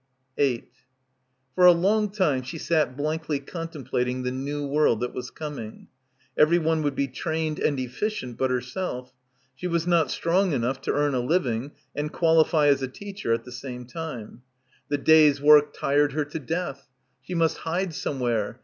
8 0.39 0.67
For 1.53 1.67
a 1.67 1.71
long 1.73 2.09
time 2.09 2.41
she 2.41 2.57
sat 2.57 2.97
blankly 2.97 3.39
contemplating 3.39 4.23
the 4.23 4.31
new 4.31 4.65
world 4.65 4.99
that 5.01 5.13
was 5.13 5.29
coming. 5.29 5.89
Everyone 6.35 6.81
would 6.81 6.95
be 6.95 7.07
trained 7.07 7.59
and 7.59 7.79
efficient 7.79 8.35
but 8.35 8.49
herself. 8.49 9.13
She 9.53 9.67
was 9.67 9.85
not 9.85 10.09
strong 10.09 10.53
enough 10.53 10.81
to 10.81 10.91
earn 10.91 11.13
a 11.13 11.19
living 11.19 11.73
and 11.95 12.11
qualify 12.11 12.65
as 12.65 12.81
a 12.81 12.87
teacher 12.87 13.31
at 13.31 13.43
the 13.45 13.51
same 13.51 13.85
time. 13.85 14.41
The 14.89 14.97
day's 14.97 15.39
work 15.39 15.71
tired 15.71 16.13
her 16.13 16.25
to 16.25 16.39
death. 16.39 16.87
She 17.21 17.35
must 17.35 17.57
hide 17.57 17.93
somewhere. 17.93 18.59